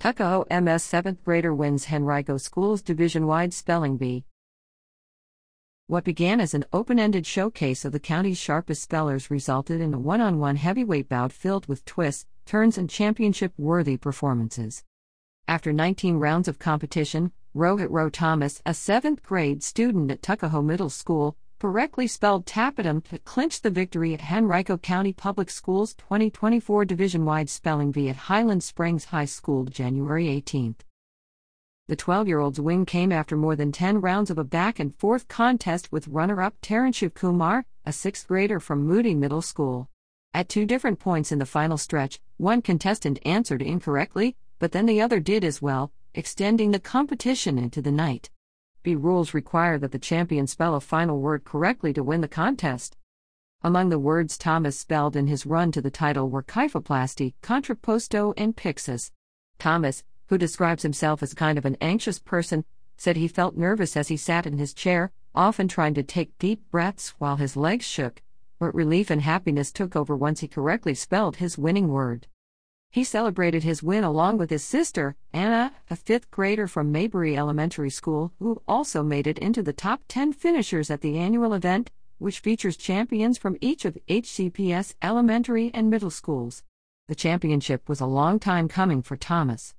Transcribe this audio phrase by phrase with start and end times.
[0.00, 4.24] Tuckahoe MS 7th grader wins Henrico School's division wide spelling bee.
[5.88, 9.98] What began as an open ended showcase of the county's sharpest spellers resulted in a
[9.98, 14.84] one on one heavyweight bout filled with twists, turns, and championship worthy performances.
[15.46, 20.88] After 19 rounds of competition, Rohith Ro Thomas, a 7th grade student at Tuckahoe Middle
[20.88, 27.26] School, correctly spelled tapetum to clinch the victory at Henrico County Public Schools 2024 division
[27.26, 30.76] wide spelling bee at Highland Springs High School January 18.
[31.86, 34.94] The 12 year old's win came after more than 10 rounds of a back and
[34.94, 39.86] forth contest with runner up Taran Kumar, a sixth grader from Moody Middle School.
[40.32, 45.02] At two different points in the final stretch, one contestant answered incorrectly, but then the
[45.02, 48.30] other did as well, extending the competition into the night.
[48.82, 52.96] B rules require that the champion spell a final word correctly to win the contest.
[53.62, 58.56] Among the words Thomas spelled in his run to the title were kyphoplasty, contrapposto, and
[58.56, 59.12] pyxis.
[59.58, 62.64] Thomas, who describes himself as kind of an anxious person,
[62.96, 66.62] said he felt nervous as he sat in his chair, often trying to take deep
[66.70, 68.22] breaths while his legs shook,
[68.58, 72.26] but relief and happiness took over once he correctly spelled his winning word.
[72.92, 77.88] He celebrated his win along with his sister, Anna, a fifth grader from Maybeury Elementary
[77.88, 82.40] School, who also made it into the top 10 finishers at the annual event, which
[82.40, 86.64] features champions from each of HCPS elementary and middle schools.
[87.06, 89.72] The championship was a long time coming for Thomas.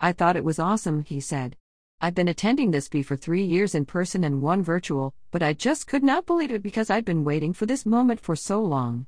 [0.00, 1.56] I thought it was awesome, he said.
[2.00, 5.52] I've been attending this bee for three years in person and one virtual, but I
[5.52, 9.06] just could not believe it because I'd been waiting for this moment for so long.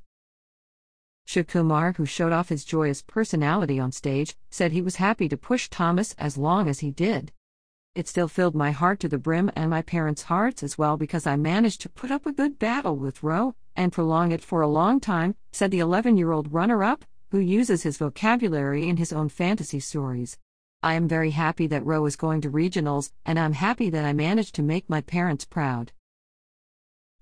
[1.47, 5.69] Kumar, who showed off his joyous personality on stage, said he was happy to push
[5.69, 7.31] Thomas as long as he did.
[7.95, 11.25] It still filled my heart to the brim and my parents' hearts as well because
[11.25, 14.67] I managed to put up a good battle with Ro and prolong it for a
[14.67, 19.13] long time, said the 11 year old runner up, who uses his vocabulary in his
[19.13, 20.37] own fantasy stories.
[20.83, 24.13] I am very happy that Ro is going to regionals, and I'm happy that I
[24.13, 25.93] managed to make my parents proud.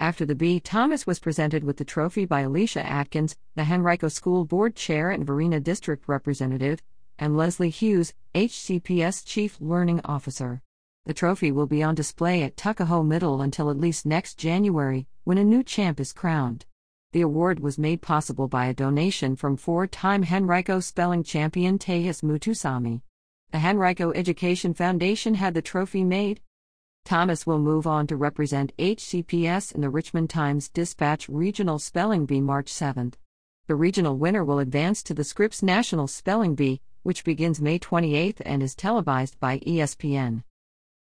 [0.01, 4.45] After the bee, Thomas was presented with the trophy by Alicia Atkins, the Henrico School
[4.45, 6.81] Board Chair and Varina District Representative,
[7.19, 10.63] and Leslie Hughes, HCPS Chief Learning Officer.
[11.05, 15.37] The trophy will be on display at Tuckahoe Middle until at least next January, when
[15.37, 16.65] a new champ is crowned.
[17.11, 22.23] The award was made possible by a donation from four time Henrico spelling champion Tejas
[22.23, 23.03] Muthusamy.
[23.51, 26.41] The Henrico Education Foundation had the trophy made,
[27.05, 32.41] Thomas will move on to represent HCPS in the Richmond Times Dispatch Regional Spelling Bee
[32.41, 33.13] March 7.
[33.67, 38.41] The regional winner will advance to the Scripps National Spelling Bee, which begins May 28
[38.45, 40.43] and is televised by ESPN.